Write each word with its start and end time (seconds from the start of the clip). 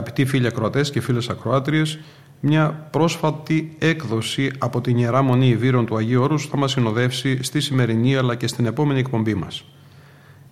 Αγαπητοί 0.00 0.24
φίλοι 0.24 0.46
ακροατές 0.46 0.90
και 0.90 1.00
φίλες 1.00 1.28
ακροάτριες, 1.28 1.98
μια 2.40 2.88
πρόσφατη 2.90 3.76
έκδοση 3.78 4.50
από 4.58 4.80
την 4.80 4.96
Ιερά 4.96 5.22
Μονή 5.22 5.48
Ιβύρων 5.48 5.86
του 5.86 5.96
Αγίου 5.96 6.22
Όρους 6.22 6.46
θα 6.46 6.56
μας 6.56 6.70
συνοδεύσει 6.70 7.42
στη 7.42 7.60
σημερινή 7.60 8.16
αλλά 8.16 8.34
και 8.34 8.46
στην 8.46 8.66
επόμενη 8.66 8.98
εκπομπή 8.98 9.34
μας. 9.34 9.64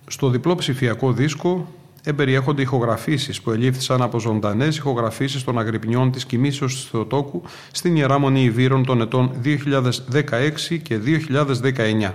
Στο 0.07 0.29
διπλό 0.29 0.55
ψηφιακό 0.55 1.11
δίσκο 1.11 1.67
εμπεριέχονται 2.03 2.61
ηχογραφήσεις 2.61 3.41
που 3.41 3.51
ελήφθησαν 3.51 4.01
από 4.01 4.19
ζωντανές 4.19 4.77
ηχογραφήσεις 4.77 5.43
των 5.43 5.59
αγρυπνιών 5.59 6.11
της 6.11 6.25
κοιμήσεως 6.25 6.75
του 6.75 6.89
Θεοτόκου 6.91 7.41
στην 7.71 7.95
Ιερά 7.95 8.17
Μονή 8.17 8.43
Ιβύρων 8.43 8.85
των 8.85 9.01
ετών 9.01 9.31
2016 9.43 10.77
και 10.81 10.99
2019. 12.03 12.13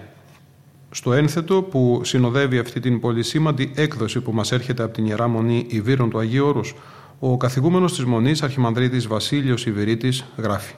Στο 0.90 1.12
ένθετο 1.12 1.62
που 1.62 2.00
συνοδεύει 2.04 2.58
αυτή 2.58 2.80
την 2.80 3.00
πολυσήμαντη 3.00 3.72
έκδοση 3.74 4.20
που 4.20 4.32
μας 4.32 4.52
έρχεται 4.52 4.82
από 4.82 4.94
την 4.94 5.06
Ιερά 5.06 5.28
Μονή 5.28 5.66
Ιβύρων 5.68 6.10
του 6.10 6.18
Αγίου 6.18 6.46
Όρους 6.46 6.74
ο 7.18 7.36
καθηγούμενος 7.36 7.94
της 7.94 8.04
Μονής 8.04 8.42
Αρχιμανδρίτης 8.42 9.06
Βασίλειος 9.06 9.66
Ιβηρίτης 9.66 10.24
γράφει 10.36 10.74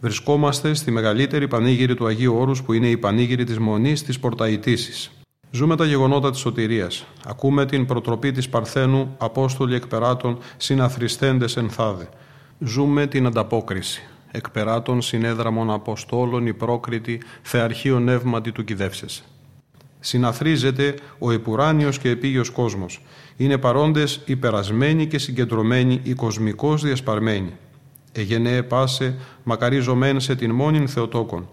«Βρισκόμαστε 0.00 0.74
στη 0.74 0.90
μεγαλύτερη 0.90 1.48
πανήγυρη 1.48 1.94
του 1.94 2.06
Αγίου 2.06 2.36
Όρους 2.36 2.62
που 2.62 2.72
είναι 2.72 2.88
η 2.88 2.96
πανήγυρη 2.96 3.44
της 3.44 3.58
Μονής 3.58 4.02
της 4.02 4.18
Πορταϊτήσης. 4.18 5.10
Ζούμε 5.50 5.76
τα 5.76 5.84
γεγονότα 5.84 6.30
της 6.30 6.40
σωτηρίας. 6.40 7.06
Ακούμε 7.26 7.66
την 7.66 7.86
προτροπή 7.86 8.32
της 8.32 8.48
Παρθένου 8.48 9.14
Απόστολοι 9.18 9.74
εκπεράτων 9.74 10.38
συναθριστέντες 10.56 11.56
ενθάδε. 11.56 12.08
Ζούμε 12.58 13.06
την 13.06 13.26
ανταπόκριση. 13.26 14.02
Εκπεράτων 14.30 15.02
συνέδραμων 15.02 15.70
Αποστόλων 15.70 16.46
η 16.46 16.54
πρόκριτη 16.54 17.20
θεαρχείο 17.42 18.00
νεύματι 18.00 18.52
του 18.52 18.64
κυδεύσεσαι. 18.64 19.22
Συναθρίζεται 20.00 20.94
ο 21.18 21.30
επουράνιος 21.30 21.98
και 21.98 22.08
επίγειος 22.08 22.50
κόσμος 22.50 23.00
είναι 23.40 23.58
παρόντες 23.58 24.20
υπερασμένοι 24.24 25.06
και 25.06 25.18
συγκεντρωμένοι 25.18 26.00
οι 26.02 26.12
κοσμικώς 26.12 26.82
διασπαρμένοι. 26.82 27.52
Εγενέ 28.12 28.62
πάσε, 28.62 29.16
μακαρίζομέν 29.42 30.20
σε 30.20 30.34
την 30.34 30.50
μόνην 30.50 30.88
Θεοτόκον. 30.88 31.48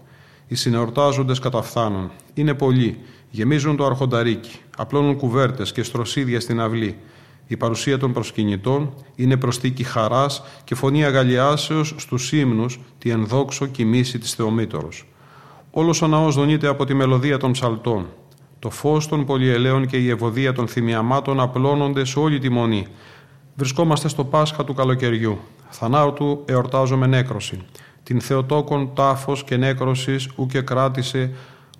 Οι 0.48 0.54
συνεορτάζοντες 0.54 1.38
καταφθάνουν. 1.38 2.10
Είναι 2.34 2.54
πολλοί, 2.54 2.98
γεμίζουν 3.30 3.76
το 3.76 3.86
αρχονταρίκι, 3.86 4.58
απλώνουν 4.76 5.16
κουβέρτες 5.16 5.72
και 5.72 5.82
στροσίδια 5.82 6.40
στην 6.40 6.60
αυλή. 6.60 6.96
Η 7.46 7.56
παρουσία 7.56 7.98
των 7.98 8.12
προσκυνητών 8.12 8.94
είναι 9.14 9.36
προστίκη 9.36 9.82
χαράς 9.82 10.42
και 10.64 10.74
φωνή 10.74 11.04
αγαλιάσεως 11.04 11.94
στους 11.96 12.32
ύμνους 12.32 12.80
τη 12.98 13.10
ενδόξω 13.10 13.66
κοιμήση 13.66 14.18
της 14.18 14.34
Θεομήτωρος. 14.34 15.06
Όλος 15.70 16.02
ο 16.02 16.06
ναός 16.06 16.34
δονείται 16.34 16.66
από 16.66 16.84
τη 16.84 16.94
μελωδία 16.94 17.38
των 17.38 17.52
ψαλτών. 17.52 18.06
Το 18.58 18.70
φως 18.70 19.08
των 19.08 19.24
πολυελαίων 19.24 19.86
και 19.86 19.96
η 19.96 20.10
ευωδία 20.10 20.52
των 20.52 20.68
θυμιαμάτων 20.68 21.40
απλώνονται 21.40 22.04
σε 22.04 22.18
όλη 22.18 22.38
τη 22.38 22.48
μονή. 22.48 22.86
Βρισκόμαστε 23.54 24.08
στο 24.08 24.24
Πάσχα 24.24 24.64
του 24.64 24.74
καλοκαιριού. 24.74 25.38
Θανάτου 25.68 26.42
εορτάζομαι 26.44 27.06
νέκρωση. 27.06 27.60
Την 28.02 28.20
Θεοτόκον 28.20 28.94
τάφος 28.94 29.44
και 29.44 29.56
νέκρωσης 29.56 30.28
ου 30.36 30.46
και 30.46 30.60
κράτησε 30.60 31.30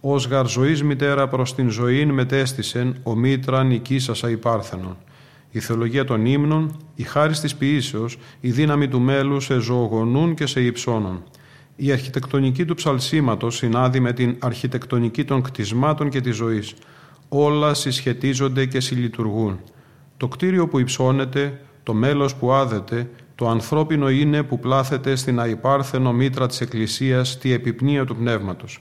ως 0.01 0.27
γαρ 0.27 0.49
ζωής 0.49 0.83
μητέρα 0.83 1.29
προς 1.29 1.55
την 1.55 1.71
ζωήν 1.71 2.11
μετέστησεν 2.11 2.97
ο 3.03 3.15
μήτρα 3.15 3.65
νικήσασα 3.65 4.31
υπάρθενον. 4.31 4.97
Η 5.51 5.61
θεολογία 5.61 6.05
των 6.05 6.27
ύμνων, 6.27 6.77
η 6.95 7.03
χάρη 7.03 7.33
της 7.33 7.55
ποιήσεως, 7.55 8.19
η 8.41 8.51
δύναμη 8.51 8.89
του 8.89 9.01
μέλους 9.01 9.45
σε 9.45 9.59
ζωογονούν 9.59 10.35
και 10.35 10.47
σε 10.47 10.61
υψώνων. 10.61 11.23
Η 11.81 11.93
αρχιτεκτονική 11.93 12.65
του 12.65 12.75
ψαλσίματος 12.75 13.57
συνάδει 13.57 14.01
με 14.01 14.13
την 14.13 14.37
αρχιτεκτονική 14.39 15.25
των 15.25 15.43
κτισμάτων 15.43 16.09
και 16.09 16.21
της 16.21 16.37
ζωής. 16.37 16.75
Όλα 17.29 17.75
συσχετίζονται 17.75 18.67
και 18.67 18.81
συλλειτουργούν. 18.81 19.61
Το 20.17 20.29
κτίριο 20.29 20.69
που 20.69 20.79
υψώνεται, 20.79 21.61
το 21.83 21.95
μέλος 21.95 22.35
που 22.35 22.53
άδεται, 22.53 23.11
το 23.35 23.49
ανθρώπινο 23.49 24.11
είναι 24.11 24.43
που 24.43 24.59
πλάθεται 24.59 25.17
στην 25.17 25.41
αϊπάρθενο 25.41 26.13
μήτρα 26.13 26.47
της 26.47 26.61
Εκκλησίας 26.61 27.39
τη 27.39 27.53
επιπνία 27.53 28.05
του 28.05 28.17
Πνεύματος. 28.17 28.81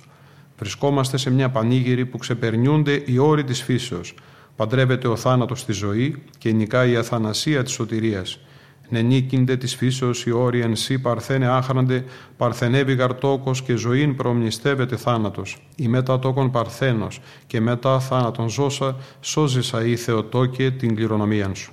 Βρισκόμαστε 0.58 1.18
σε 1.18 1.30
μια 1.30 1.50
πανήγυρη 1.50 2.06
που 2.06 2.18
ξεπερνιούνται 2.18 3.04
οι 3.06 3.18
όροι 3.18 3.44
της 3.44 3.64
φύσεως. 3.64 4.14
Παντρεύεται 4.56 5.08
ο 5.08 5.16
θάνατος 5.16 5.60
στη 5.60 5.72
ζωή 5.72 6.24
και 6.38 6.52
νικά 6.52 6.86
η 6.86 6.96
αθανασία 6.96 7.64
της 7.64 7.74
σωτηρίας. 7.74 8.40
Νενίκυνται 8.90 9.58
της 9.58 9.76
φύσεως 9.76 10.26
οι 10.26 10.32
όροι 10.32 10.60
εν 10.60 10.76
σύ 10.76 11.00
παρθένε 11.00 11.48
άχραντε, 11.48 12.04
παρθενεύει 12.38 12.94
γαρτόκος 12.94 13.62
και 13.62 13.76
ζωήν 13.76 14.16
προμνηστεύεται 14.16 14.96
θάνατος. 14.96 15.68
Η 15.76 15.88
μετά 15.88 16.20
τόκον 16.20 16.52
παρθένος 16.52 17.20
και 17.48 17.62
μετά 17.62 18.00
θάνατον 18.00 18.50
ζώσα, 18.50 18.96
σώζησα 19.22 19.86
ή 19.86 19.96
Θεοτόκε 19.96 20.72
την 20.72 20.96
κληρονομία 20.96 21.54
σου. 21.54 21.72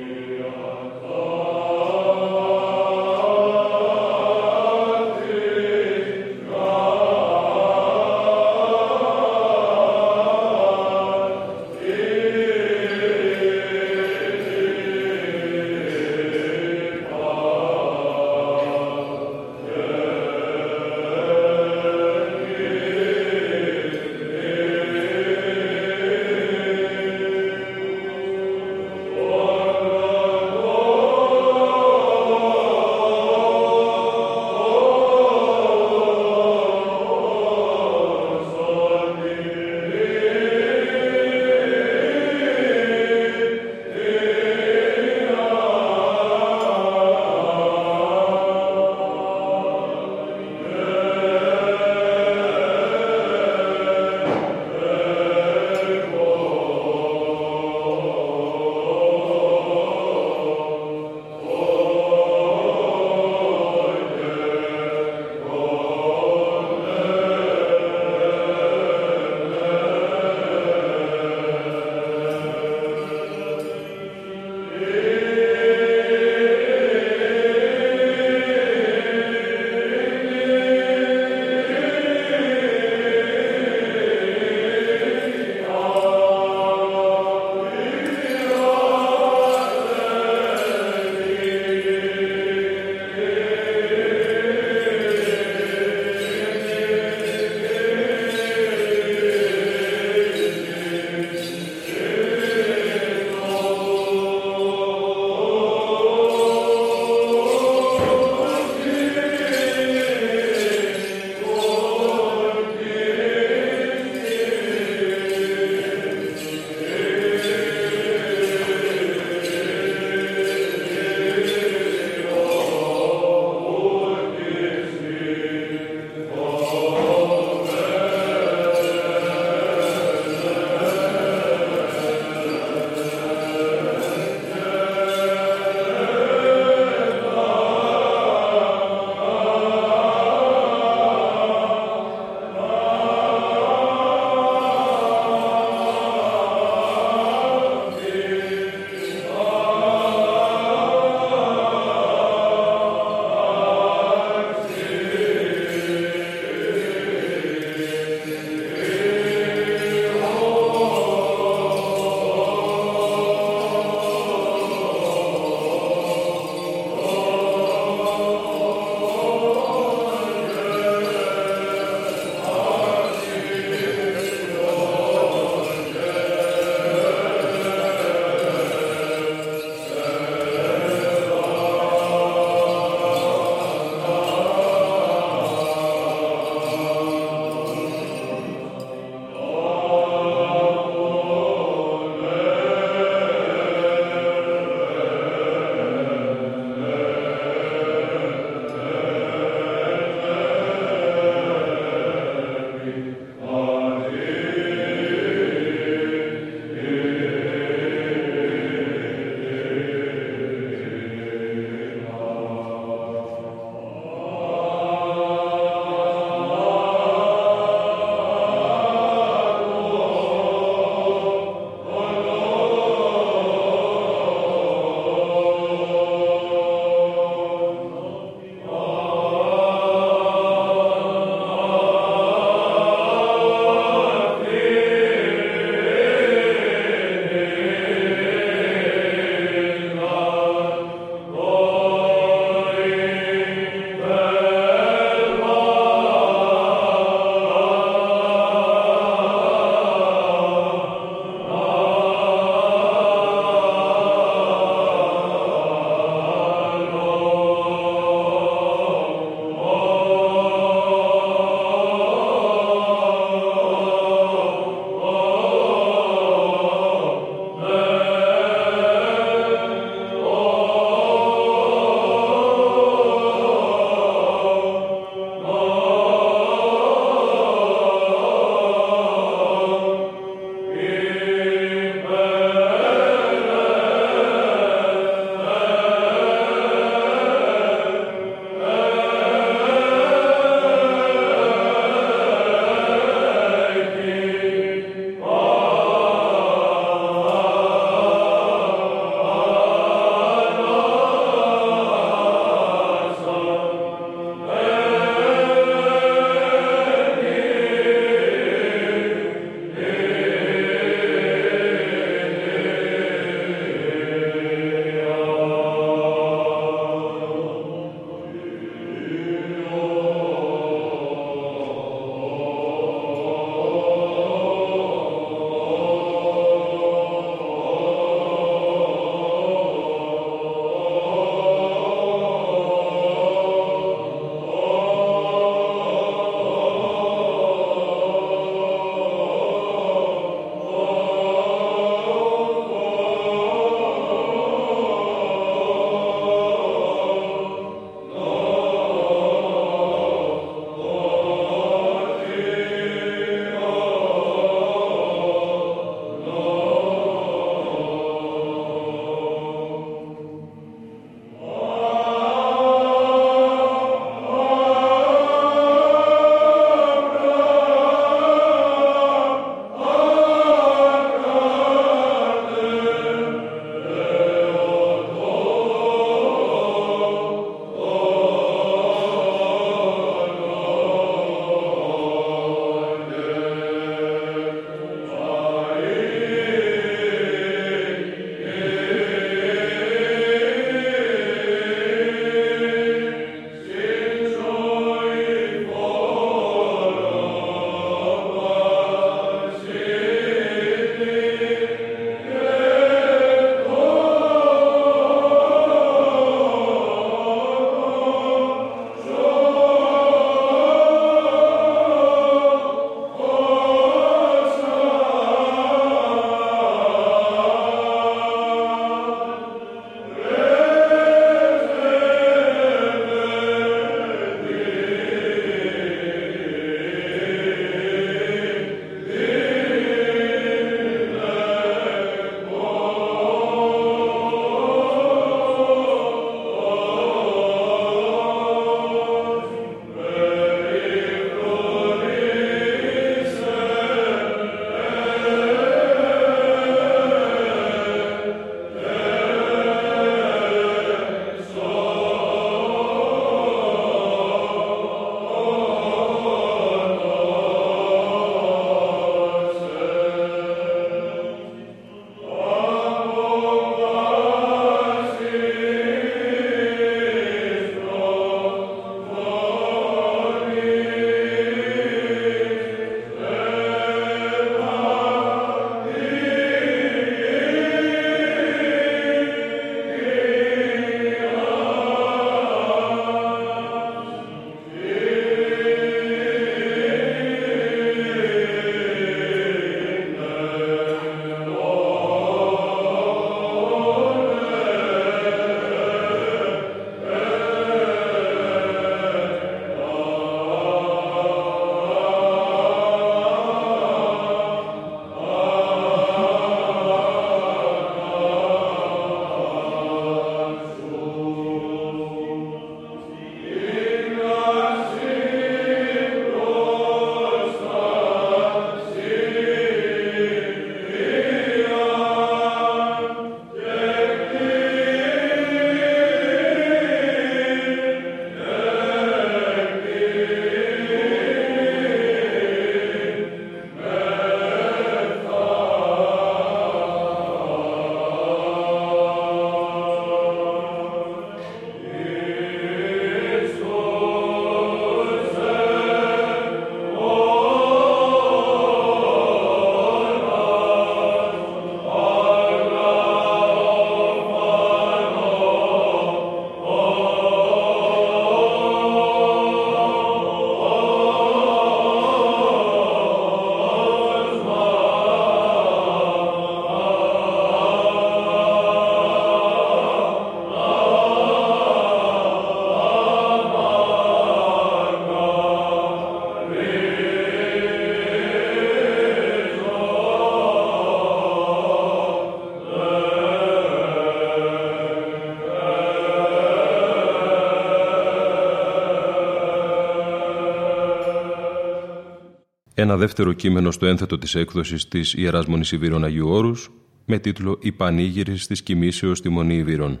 Ένα 592.90 592.98
δεύτερο 592.98 593.32
κείμενο 593.32 593.70
στο 593.70 593.86
ένθετο 593.86 594.18
της 594.18 594.34
έκδοσης 594.34 594.88
της 594.88 595.14
Ιεράς 595.14 595.46
Μονής 595.46 595.72
Ιβύρων 595.72 596.04
Αγίου 596.04 596.28
Όρους 596.28 596.70
με 597.04 597.18
τίτλο 597.18 597.58
«Η 597.62 597.72
Πανήγυρης 597.72 598.46
της 598.46 598.62
Κοιμήσεως 598.62 599.18
στη 599.18 599.28
Μονή 599.28 599.54
Ιβύρων». 599.54 600.00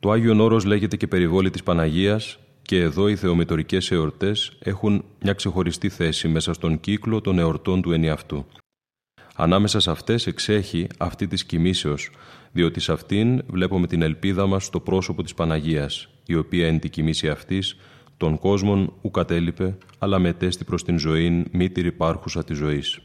Το 0.00 0.10
Άγιο 0.10 0.44
Όρος 0.44 0.64
λέγεται 0.64 0.96
και 0.96 1.06
περιβόλη 1.06 1.50
της 1.50 1.62
Παναγίας 1.62 2.38
και 2.62 2.80
εδώ 2.80 3.08
οι 3.08 3.16
θεομητορικές 3.16 3.90
εορτές 3.90 4.52
έχουν 4.58 5.04
μια 5.22 5.32
ξεχωριστή 5.32 5.88
θέση 5.88 6.28
μέσα 6.28 6.52
στον 6.52 6.80
κύκλο 6.80 7.20
των 7.20 7.38
εορτών 7.38 7.82
του 7.82 7.92
ενιαυτού. 7.92 8.46
Ανάμεσα 9.34 9.80
σε 9.80 9.90
αυτές 9.90 10.26
εξέχει 10.26 10.86
αυτή 10.98 11.26
της 11.26 11.44
κοιμήσεως, 11.44 12.10
διότι 12.52 12.80
σε 12.80 12.92
αυτήν 12.92 13.42
βλέπουμε 13.46 13.86
την 13.86 14.02
ελπίδα 14.02 14.46
μας 14.46 14.64
στο 14.64 14.80
πρόσωπο 14.80 15.22
της 15.22 15.34
Παναγίας, 15.34 16.08
η 16.26 16.34
οποία 16.34 16.66
εν 16.66 16.78
τη 16.78 16.88
κοιμήση 16.88 17.28
αυτής 17.28 17.76
τον 18.16 18.38
κόσμον 18.38 18.92
ου 19.02 19.10
κατέλειπε, 19.10 19.76
αλλά 19.98 20.18
μετέστη 20.18 20.64
προς 20.64 20.84
την 20.84 20.98
ζωήν 20.98 21.44
μήτηρ 21.52 21.86
υπάρχουσα 21.86 22.44
της 22.44 22.56
ζωής. 22.56 22.98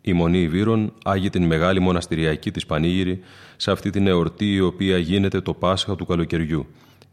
Η 0.00 0.12
Μονή 0.12 0.38
Ιβύρων 0.38 0.92
άγει 1.04 1.30
την 1.30 1.44
μεγάλη 1.44 1.80
μοναστηριακή 1.80 2.50
της 2.50 2.66
Πανήγυρη 2.66 3.20
σε 3.56 3.70
αυτή 3.70 3.90
την 3.90 4.06
εορτή 4.06 4.54
η 4.54 4.60
οποία 4.60 4.98
γίνεται 4.98 5.40
το 5.40 5.54
Πάσχα 5.54 5.96
του 5.96 6.06
καλοκαιριού, 6.06 6.66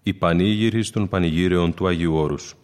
η 0.04 0.14
Πανήγυρη 0.14 0.86
των 0.86 1.08
Πανηγύρεων 1.08 1.74
του 1.74 1.88
Αγίου 1.88 2.16
Όρους. 2.16 2.56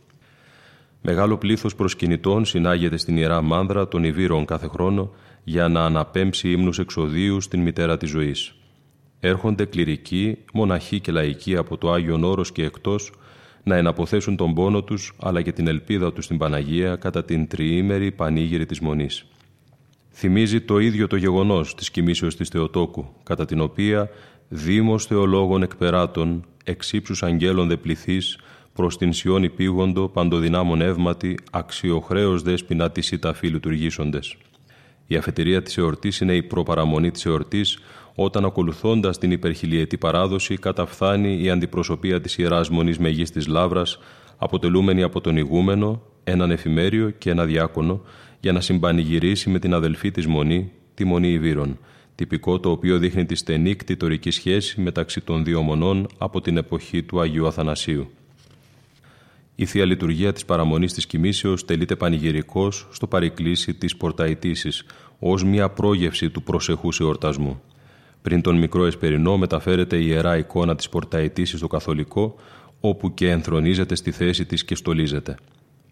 Μεγάλο 1.01 1.37
πλήθος 1.37 1.75
προσκυνητών 1.75 2.45
συνάγεται 2.45 2.97
στην 2.97 3.17
Ιερά 3.17 3.41
Μάνδρα 3.41 3.87
των 3.87 4.03
Ιβύρων 4.03 4.45
κάθε 4.45 4.67
χρόνο 4.67 5.11
για 5.43 5.67
να 5.67 5.85
αναπέμψει 5.85 6.51
ύμνους 6.51 6.79
εξοδίους 6.79 7.43
στην 7.43 7.61
μητέρα 7.61 7.97
της 7.97 8.09
ζωής. 8.09 8.53
Έρχονται 9.19 9.65
κληρικοί, 9.65 10.37
μοναχοί 10.53 10.99
και 10.99 11.11
λαϊκοί 11.11 11.55
από 11.55 11.77
το 11.77 11.91
Άγιον 11.91 12.23
Όρος 12.23 12.51
και 12.51 12.63
εκτός 12.63 13.11
να 13.67 13.75
εναποθέσουν 13.75 14.35
τον 14.35 14.53
πόνο 14.53 14.83
τους 14.83 15.13
αλλά 15.19 15.41
και 15.41 15.51
την 15.51 15.67
ελπίδα 15.67 16.13
τους 16.13 16.25
στην 16.25 16.37
Παναγία 16.37 16.95
κατά 16.95 17.23
την 17.25 17.47
τριήμερη 17.47 18.11
πανήγυρη 18.11 18.65
της 18.65 18.79
Μονής. 18.79 19.25
Θυμίζει 20.11 20.61
το 20.61 20.79
ίδιο 20.79 21.07
το 21.07 21.15
γεγονός 21.15 21.75
της 21.75 21.91
κοιμήσεως 21.91 22.35
της 22.35 22.49
Θεοτόκου, 22.49 23.05
κατά 23.23 23.45
την 23.45 23.61
οποία 23.61 24.09
Δήμος 24.49 25.05
Θεολόγων 25.05 25.63
εκπεράτων, 25.63 26.45
εξύψους 26.63 27.23
αγγέλων 27.23 27.67
δε 27.67 27.77
πληθείς, 27.77 28.37
προς 28.73 28.97
την 28.97 29.13
Σιώνη 29.13 29.49
πήγοντο, 29.49 30.07
παντοδυνάμων 30.07 30.81
εύματι, 30.81 31.37
αξιοχρέως 31.51 32.41
δέσποινα 32.41 32.91
της 32.91 33.11
ήταφη 33.11 33.47
λειτουργήσοντες. 33.47 34.37
Η 35.07 35.15
αφετηρία 35.15 35.61
της 35.61 35.77
εορτής 35.77 36.19
είναι 36.19 36.35
η 36.35 36.43
προπαραμονή 36.43 37.11
της 37.11 37.25
εορτής, 37.25 37.79
όταν 38.19 38.45
ακολουθώντας 38.45 39.17
την 39.17 39.31
υπερχιλιετή 39.31 39.97
παράδοση 39.97 40.57
καταφθάνει 40.57 41.43
η 41.43 41.49
αντιπροσωπεία 41.49 42.21
της 42.21 42.37
Ιεράς 42.37 42.69
Μονής 42.69 42.97
Μεγής 42.99 43.31
της 43.31 43.47
Λάβρας, 43.47 43.99
αποτελούμενη 44.37 45.03
από 45.03 45.21
τον 45.21 45.37
ηγούμενο, 45.37 46.01
έναν 46.23 46.51
εφημέριο 46.51 47.09
και 47.09 47.29
ένα 47.29 47.45
διάκονο, 47.45 48.01
για 48.39 48.51
να 48.51 48.61
συμπανηγυρίσει 48.61 49.49
με 49.49 49.59
την 49.59 49.73
αδελφή 49.73 50.11
της 50.11 50.27
Μονή, 50.27 50.71
τη 50.93 51.05
Μονή 51.05 51.29
Ιβύρων, 51.29 51.79
τυπικό 52.15 52.59
το 52.59 52.69
οποίο 52.69 52.97
δείχνει 52.97 53.25
τη 53.25 53.35
στενή 53.35 53.75
κτητορική 53.75 54.31
σχέση 54.31 54.81
μεταξύ 54.81 55.21
των 55.21 55.43
δύο 55.43 55.61
μονών 55.61 56.07
από 56.17 56.41
την 56.41 56.57
εποχή 56.57 57.03
του 57.03 57.21
Αγίου 57.21 57.47
Αθανασίου. 57.47 58.09
Η 59.55 59.65
Θεία 59.65 59.85
Λειτουργία 59.85 60.33
της 60.33 60.45
Παραμονής 60.45 60.93
της 60.93 61.05
Κοιμήσεως 61.05 61.65
τελείται 61.65 61.95
πανηγυρικός 61.95 62.87
στο 62.91 63.07
παρικλήσι 63.07 63.73
της 63.73 63.97
Πορταϊτήσης 63.97 64.85
ως 65.19 65.43
μια 65.43 65.69
πρόγευση 65.69 66.29
του 66.29 66.43
προσεχούς 66.43 66.99
εορτασμού. 66.99 67.61
Πριν 68.27 68.41
τον 68.41 68.57
μικρό 68.57 68.85
Εσπερινό 68.85 69.37
μεταφέρεται 69.37 69.97
η 69.97 70.05
Ιερά 70.07 70.37
εικόνα 70.37 70.75
της 70.75 70.89
Πορταϊτήσης 70.89 71.59
στο 71.59 71.67
Καθολικό 71.67 72.35
όπου 72.79 73.13
και 73.13 73.29
ενθρονίζεται 73.29 73.95
στη 73.95 74.11
θέση 74.11 74.45
της 74.45 74.65
και 74.65 74.75
στολίζεται. 74.75 75.35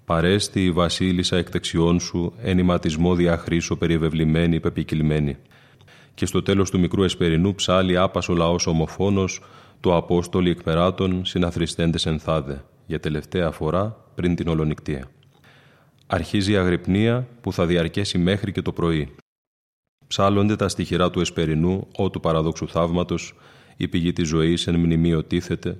Παρέστη 0.05 0.63
η 0.63 0.71
βασίλισσα 0.71 1.37
εκ 1.37 1.49
δεξιών 1.49 1.99
σου, 1.99 2.33
ενηματισμό 2.41 3.15
διαχρήσω 3.15 3.75
περιβεβλημένη, 3.75 4.59
πεπικυλμένη. 4.59 5.37
Και 6.13 6.25
στο 6.25 6.41
τέλος 6.41 6.69
του 6.69 6.79
μικρού 6.79 7.03
Εσπερινού 7.03 7.55
ψάλει 7.55 7.97
άπασο 7.97 8.33
λαός 8.33 8.67
ομοφόνος, 8.67 9.41
το 9.79 9.95
Απόστολοι 9.95 10.49
εκμεράτων 10.49 11.25
συναθριστέντες 11.25 12.05
ενθάδε, 12.05 12.63
για 12.85 12.99
τελευταία 12.99 13.51
φορά 13.51 13.97
πριν 14.15 14.35
την 14.35 14.47
ολονικτία. 14.47 15.07
Αρχίζει 16.07 16.51
η 16.51 16.57
αγρυπνία 16.57 17.27
που 17.41 17.53
θα 17.53 17.65
διαρκέσει 17.65 18.17
μέχρι 18.17 18.51
και 18.51 18.61
το 18.61 18.71
πρωί. 18.71 19.15
Ψάλλονται 20.07 20.55
τα 20.55 20.67
στοιχειρά 20.67 21.09
του 21.09 21.19
Εσπερινού, 21.19 21.87
ό 21.95 22.09
του 22.09 22.19
παραδόξου 22.19 22.67
θαύματος, 22.67 23.33
η 23.77 23.87
πηγή 23.87 24.13
της 24.13 24.27
ζωής 24.27 24.67
εν 24.67 24.75
μνημείο 24.75 25.23
τίθεται, 25.23 25.77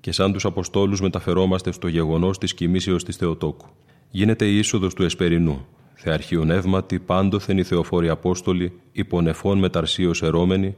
και 0.00 0.12
σαν 0.12 0.32
τους 0.32 0.44
Αποστόλους 0.44 1.00
μεταφερόμαστε 1.00 1.72
στο 1.72 1.88
γεγονός 1.88 2.38
της 2.38 2.54
κοιμήσεως 2.54 3.04
της 3.04 3.16
Θεοτόκου. 3.16 3.66
Γίνεται 4.10 4.46
η 4.46 4.58
είσοδος 4.58 4.94
του 4.94 5.02
Εσπερινού, 5.02 5.66
θεαρχείων 5.94 6.50
εύματι, 6.50 6.98
πάντοθεν 6.98 7.58
οι 7.58 7.62
Θεοφόροι 7.62 8.08
Απόστολοι, 8.08 8.72
υπονεφών 8.92 9.58
μεταρσίως 9.58 10.22
ερώμενοι, 10.22 10.76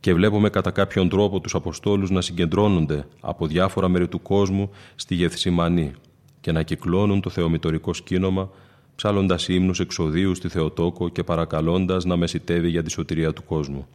και 0.00 0.14
βλέπουμε 0.14 0.50
κατά 0.50 0.70
κάποιον 0.70 1.08
τρόπο 1.08 1.40
τους 1.40 1.54
Αποστόλους 1.54 2.10
να 2.10 2.20
συγκεντρώνονται 2.20 3.06
από 3.20 3.46
διάφορα 3.46 3.88
μέρη 3.88 4.08
του 4.08 4.22
κόσμου 4.22 4.70
στη 4.94 5.14
Γεθσιμανή 5.14 5.92
και 6.40 6.52
να 6.52 6.62
κυκλώνουν 6.62 7.20
το 7.20 7.30
θεομητορικό 7.30 7.92
σκήνομα, 7.92 8.50
ψάλλοντας 8.96 9.48
ύμνους 9.48 9.80
εξοδίου 9.80 10.34
στη 10.34 10.48
Θεοτόκο 10.48 11.08
και 11.08 11.22
παρακαλώντας 11.22 12.04
να 12.04 12.16
μεσητεύει 12.16 12.68
για 12.68 12.82
τη 12.82 12.90
σωτηρία 12.90 13.32
του 13.32 13.44
κόσμου. 13.44 13.86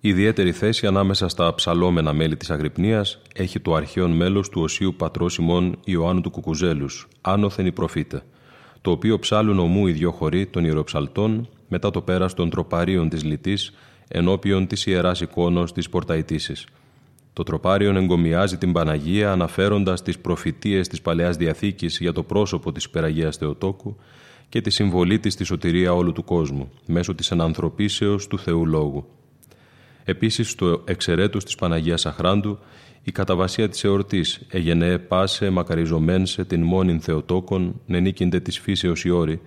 Ιδιαίτερη 0.00 0.52
θέση 0.52 0.86
ανάμεσα 0.86 1.28
στα 1.28 1.54
ψαλόμενα 1.54 2.12
μέλη 2.12 2.36
της 2.36 2.50
Αγρυπνίας 2.50 3.18
έχει 3.34 3.60
το 3.60 3.74
αρχαίον 3.74 4.10
μέλος 4.10 4.48
του 4.48 4.60
Οσίου 4.60 4.94
Πατρός 4.96 5.36
ημών 5.36 5.78
Ιωάννου 5.84 6.20
του 6.20 6.30
Κουκουζέλους, 6.30 7.08
άνωθεν 7.20 7.66
η 7.66 7.72
προφήτε, 7.72 8.22
το 8.80 8.90
οποίο 8.90 9.18
ψάλουν 9.18 9.58
ομού 9.58 9.86
οι 9.86 9.92
δυο 9.92 10.10
χωρί 10.10 10.46
των 10.46 10.64
ιεροψαλτών 10.64 11.48
μετά 11.68 11.90
το 11.90 12.00
πέρας 12.00 12.34
των 12.34 12.50
τροπαρίων 12.50 13.08
της 13.08 13.24
λυτής 13.24 13.72
ενώπιον 14.08 14.66
της 14.66 14.86
Ιεράς 14.86 15.20
εικόνος 15.20 15.72
της 15.72 15.88
Πορταϊτήσης. 15.88 16.66
Το 17.32 17.42
τροπάριον 17.42 17.96
εγκομιάζει 17.96 18.56
την 18.56 18.72
Παναγία 18.72 19.32
αναφέροντας 19.32 20.02
τις 20.02 20.18
προφητείες 20.18 20.88
της 20.88 21.00
Παλαιάς 21.00 21.36
Διαθήκης 21.36 21.98
για 22.00 22.12
το 22.12 22.22
πρόσωπο 22.22 22.72
της 22.72 22.84
Υπεραγίας 22.84 23.36
Θεοτόκου 23.36 23.96
και 24.50 24.60
τη 24.60 24.70
συμβολή 24.70 25.18
της 25.18 25.32
στη 25.32 25.44
σωτηρία 25.44 25.92
όλου 25.92 26.12
του 26.12 26.24
κόσμου, 26.24 26.70
μέσω 26.86 27.14
της 27.14 27.30
ενανθρωπίσεως 27.30 28.26
του 28.26 28.38
Θεού 28.38 28.66
Λόγου. 28.66 29.04
Επίσης, 30.04 30.50
στο 30.50 30.82
εξαιρέτους 30.84 31.44
της 31.44 31.54
Παναγίας 31.54 32.06
Αχράντου, 32.06 32.58
η 33.02 33.12
καταβασία 33.12 33.68
της 33.68 33.84
εορτής 33.84 34.40
«Εγενέ 34.50 34.98
πάσε 34.98 35.50
μακαριζομένσε 35.50 36.44
την 36.44 36.62
μόνην 36.62 37.00
Θεοτόκον, 37.00 37.80
νενίκυνται 37.86 38.40
της 38.40 38.58
φύσεως 38.58 39.04
η 39.04 39.10
όρη», 39.10 39.40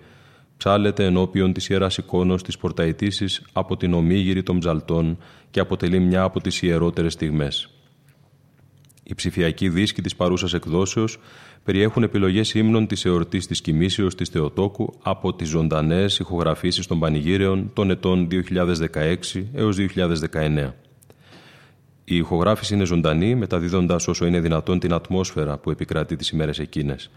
ψάλεται 0.56 1.04
ενώπιον 1.04 1.52
της 1.52 1.68
Ιεράς 1.68 1.96
εικόνος 1.96 2.42
της 2.42 2.58
Πορταϊτήσης 2.58 3.42
από 3.52 3.76
την 3.76 3.94
ομίγυρη 3.94 4.42
των 4.42 4.58
ψαλτών 4.58 5.18
και 5.50 5.60
αποτελεί 5.60 5.98
μια 6.00 6.22
από 6.22 6.40
τις 6.40 6.62
ιερότερες 6.62 7.12
στιγμές. 7.12 7.73
Η 9.06 9.14
ψηφιακή 9.14 9.68
δίσκη 9.68 10.02
της 10.02 10.16
παρούσας 10.16 10.54
εκδόσεως 10.54 11.18
περιέχουν 11.64 12.02
επιλογές 12.02 12.54
ύμνων 12.54 12.86
της 12.86 13.04
εορτής 13.04 13.46
της 13.46 13.60
Κοιμήσεως 13.60 14.14
της 14.14 14.28
Θεοτόκου 14.28 14.94
από 15.02 15.34
τις 15.34 15.48
ζωντανές 15.48 16.18
ηχογραφήσεις 16.18 16.86
των 16.86 16.98
πανηγύρεων 16.98 17.70
των 17.72 17.90
ετών 17.90 18.28
2016 18.30 19.44
έως 19.54 19.76
2019. 19.76 20.72
Η 22.04 22.16
ηχογράφηση 22.16 22.74
είναι 22.74 22.84
ζωντανή, 22.84 23.34
μεταδίδοντας 23.34 24.08
όσο 24.08 24.26
είναι 24.26 24.40
δυνατόν 24.40 24.78
την 24.78 24.92
ατμόσφαιρα 24.92 25.58
που 25.58 25.70
επικρατεί 25.70 26.16
τις 26.16 26.28
ημέρες 26.28 26.58
εκείνες. 26.58 27.10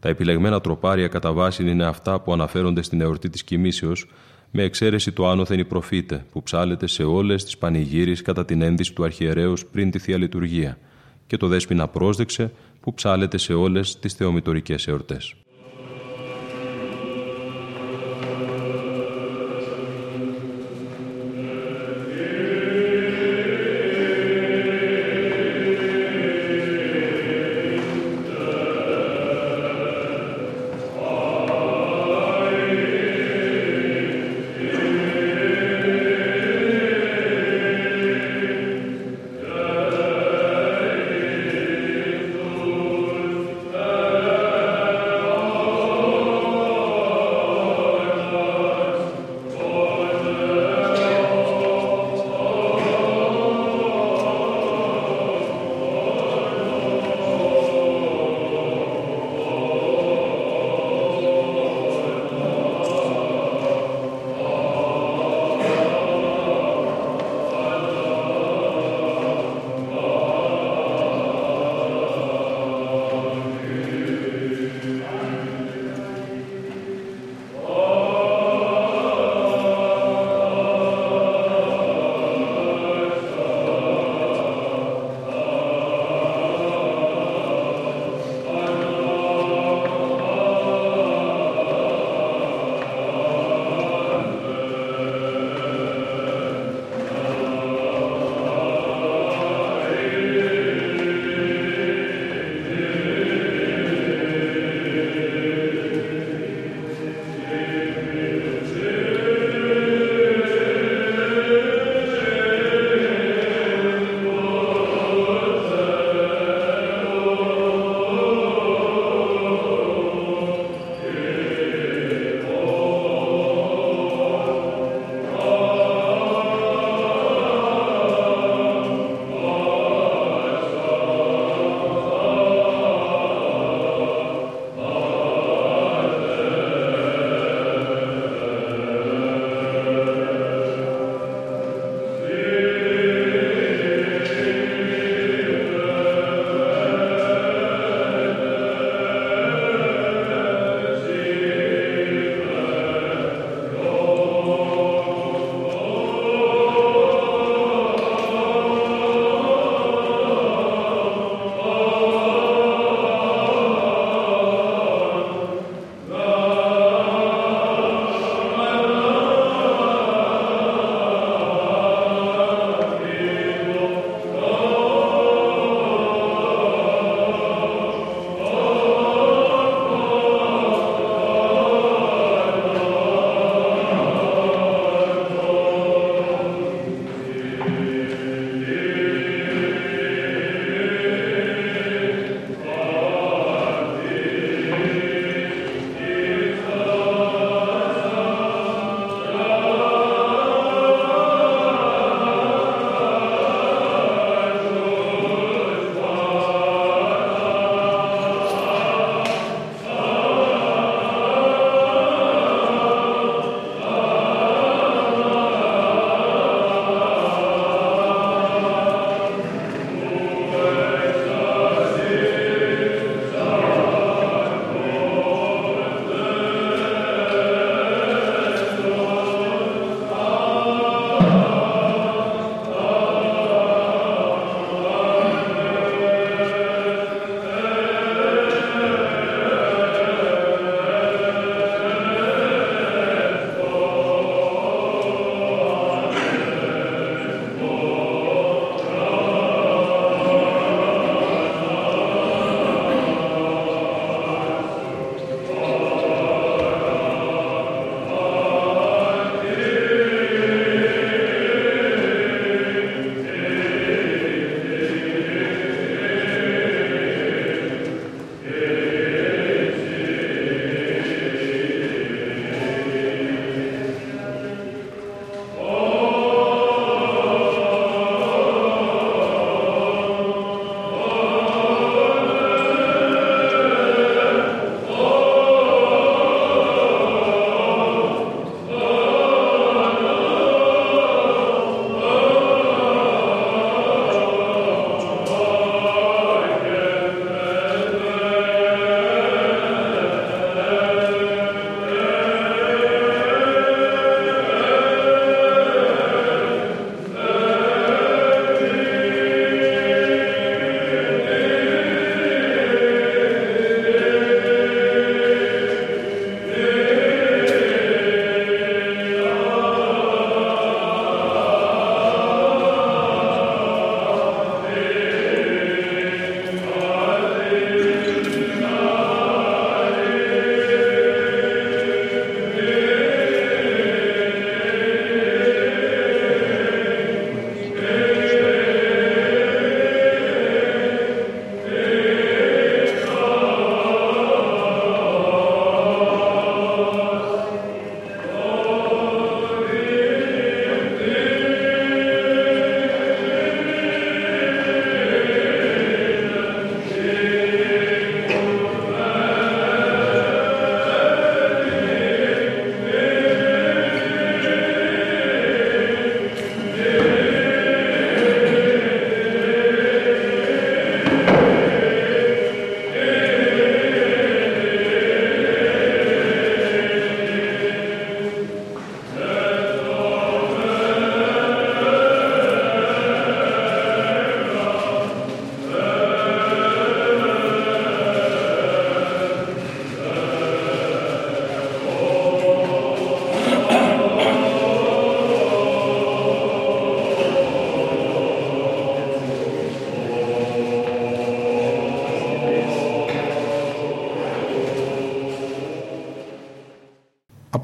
Τα 0.00 0.08
επιλεγμένα 0.08 0.60
τροπάρια 0.60 1.08
κατά 1.08 1.32
βάση 1.32 1.70
είναι 1.70 1.84
αυτά 1.84 2.20
που 2.20 2.32
αναφέρονται 2.32 2.82
στην 2.82 3.00
εορτή 3.00 3.28
της 3.28 3.44
Κοιμήσεως, 3.44 4.06
με 4.50 4.62
εξαίρεση 4.62 5.12
το 5.12 5.28
άνωθεν 5.28 5.58
η 5.58 5.64
προφήτε, 5.64 6.24
που 6.32 6.42
ψάλεται 6.42 6.86
σε 6.86 7.02
όλες 7.02 7.44
τις 7.44 7.58
πανηγύρεις 7.58 8.22
κατά 8.22 8.44
την 8.44 8.62
ένδυση 8.62 8.92
του 8.92 9.04
αρχιερέως 9.04 9.66
πριν 9.66 9.90
τη 9.90 9.98
Θεία 9.98 10.18
Λειτουργία, 10.18 10.78
και 11.30 11.36
το 11.36 11.46
δέσποινα 11.46 11.88
πρόσδεξε, 11.88 12.52
που 12.80 12.94
ψάλεται 12.94 13.38
σε 13.38 13.52
όλες 13.52 13.98
τις 13.98 14.14
θεομητορικές 14.14 14.86
εορτές. 14.86 15.34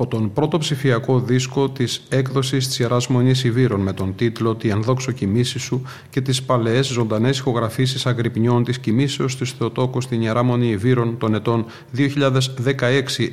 Από 0.06 0.16
τον 0.16 0.32
πρώτο 0.32 0.58
ψηφιακό 0.58 1.20
δίσκο 1.20 1.68
της 1.68 2.02
έκδοσης 2.08 2.66
της 2.66 2.78
Ιεράς 2.78 3.06
Μονής 3.06 3.44
Ιβύρων 3.44 3.80
με 3.80 3.92
τον 3.92 4.14
τίτλο 4.14 4.54
«Τι 4.54 4.68
ενδόξω 4.68 5.12
κοιμήσεις 5.12 5.62
σου» 5.62 5.82
και 6.10 6.20
τις 6.20 6.42
παλαιές 6.42 6.86
ζωντανές 6.86 7.38
ηχογραφήσεις 7.38 8.06
αγρυπνιών 8.06 8.64
της 8.64 8.78
κοιμήσεως 8.78 9.36
της 9.36 9.50
Θεοτόκου 9.50 10.00
στην 10.00 10.22
Ιερά 10.22 10.42
Μονή 10.42 10.68
Ιβύρων 10.68 11.18
των 11.18 11.34
ετών 11.34 11.64
2016 11.96 12.10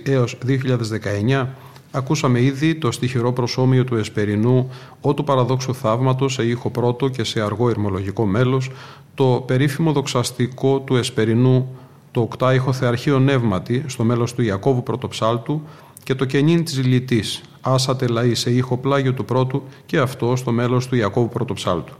έως 0.03 0.37
2019 0.47 1.47
Ακούσαμε 1.91 2.41
ήδη 2.41 2.75
το 2.75 2.91
στοιχειρό 2.91 3.33
προσώμιο 3.33 3.83
του 3.83 3.95
Εσπερινού, 3.95 4.69
ο 5.01 5.13
του 5.13 5.23
παραδόξου 5.23 5.75
θαύματος 5.75 6.33
σε 6.33 6.43
ήχο 6.43 6.69
πρώτο 6.69 7.07
και 7.07 7.23
σε 7.23 7.41
αργό 7.41 7.69
ηρμολογικό 7.69 8.25
μέλος, 8.25 8.71
το 9.15 9.43
περίφημο 9.47 9.91
δοξαστικό 9.91 10.79
του 10.79 10.95
Εσπερινού, 10.95 11.75
το 12.11 12.21
οκτάιχο 12.21 12.73
Θεαρχείο 12.73 13.19
Νεύματι, 13.19 13.83
στο 13.87 14.03
μέλος 14.03 14.33
του 14.33 14.41
Ιακώβου 14.41 14.83
Πρωτοψάλτου 14.83 15.61
και 16.03 16.15
το 16.15 16.25
κενήν 16.25 16.63
της 16.63 16.85
Λιτής, 16.85 17.41
άσατε 17.61 18.07
λαή 18.07 18.35
σε 18.35 18.51
ήχο 18.51 18.77
πλάγιο 18.77 19.13
του 19.13 19.25
πρώτου 19.25 19.63
και 19.85 19.97
αυτό 19.97 20.35
στο 20.35 20.51
μέλος 20.51 20.87
του 20.87 20.95
Ιακώβου 20.95 21.29
Πρωτοψάλτου. 21.29 21.93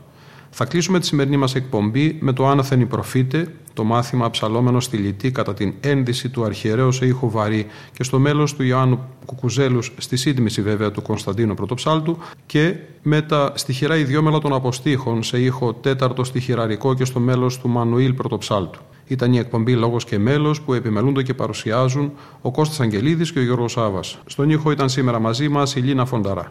Θα 0.56 0.64
κλείσουμε 0.64 1.00
τη 1.00 1.06
σημερινή 1.06 1.36
μας 1.36 1.54
εκπομπή 1.54 2.16
με 2.20 2.32
το 2.32 2.46
άναθεν 2.46 2.88
προφήτε, 2.88 3.54
το 3.72 3.84
μάθημα 3.84 4.30
ψαλόμενο 4.30 4.80
στη 4.80 4.96
Λιτή 4.96 5.30
κατά 5.30 5.54
την 5.54 5.74
ένδυση 5.80 6.28
του 6.28 6.44
αρχιερέου 6.44 6.92
σε 6.92 7.06
ήχο 7.06 7.30
βαρύ 7.30 7.66
και 7.92 8.02
στο 8.02 8.18
μέλος 8.18 8.54
του 8.54 8.62
Ιωάννου 8.62 9.08
Κουκουζέλους 9.24 9.92
στη 9.98 10.16
σύντμηση 10.16 10.62
βέβαια 10.62 10.90
του 10.90 11.02
Κωνσταντίνου 11.02 11.54
Πρωτοψάλτου 11.54 12.18
και 12.46 12.74
με 13.02 13.22
τα 13.22 13.52
στοιχειρά 13.54 13.96
ιδιόμελα 13.96 14.38
των 14.38 14.52
αποστήχων 14.52 15.22
σε 15.22 15.40
ήχο 15.40 15.74
τέταρτο 15.74 16.24
στοιχειραρικό 16.24 16.94
και 16.94 17.04
στο 17.04 17.20
μέλος 17.20 17.58
του 17.58 17.68
Μανουήλ 17.68 18.12
Πρωτοψάλτου. 18.12 18.80
Ήταν 19.06 19.32
η 19.32 19.38
εκπομπή 19.38 19.72
Λόγος 19.72 20.04
και 20.04 20.18
Μέλος 20.18 20.60
που 20.60 20.74
επιμελούνται 20.74 21.22
και 21.22 21.34
παρουσιάζουν 21.34 22.12
ο 22.40 22.50
Κώστας 22.50 22.80
Αγγελίδης 22.80 23.32
και 23.32 23.38
ο 23.38 23.42
Γιώργος 23.42 23.72
Σάβας. 23.72 24.18
Στον 24.26 24.50
ήχο 24.50 24.70
ήταν 24.70 24.88
σήμερα 24.88 25.18
μαζί 25.18 25.48
μας 25.48 25.74
η 25.74 25.80
Λίνα 25.80 26.04
Φονταρά. 26.04 26.48